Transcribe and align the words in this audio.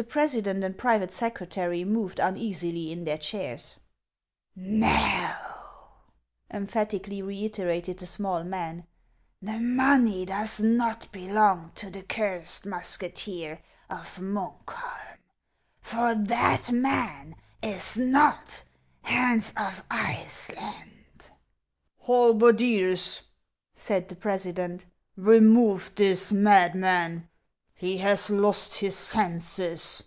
The 0.00 0.04
president 0.04 0.62
and 0.62 0.78
private 0.78 1.10
secretary 1.10 1.82
moved 1.84 2.20
uneasily 2.20 2.92
in 2.92 3.02
their 3.02 3.18
chairs. 3.18 3.78
476 4.54 4.88
HANS 4.92 5.32
OF 5.32 5.36
ICELAND." 5.42 5.76
Xo!" 6.54 6.56
emphatically 6.56 7.22
reiterated 7.22 7.98
the 7.98 8.06
small 8.06 8.44
man," 8.44 8.86
the 9.42 9.58
money 9.58 10.24
does 10.24 10.60
not 10.60 11.10
belong 11.10 11.72
to 11.74 11.90
the 11.90 12.04
cursed 12.04 12.64
musketeer 12.64 13.58
of 13.90 14.20
Munk 14.20 14.70
holm, 14.70 15.18
for 15.80 16.14
that 16.14 16.70
man 16.70 17.34
is 17.60 17.98
not 17.98 18.62
Hans 19.02 19.50
of 19.56 19.82
Iceland." 19.90 21.32
"Halberdiers," 22.06 23.22
said 23.74 24.08
the 24.08 24.14
president, 24.16 24.86
"remove 25.16 25.90
this 25.96 26.30
madman; 26.30 27.28
he 27.80 27.98
has 27.98 28.28
lost 28.28 28.74
his 28.80 28.96
senses." 28.96 30.02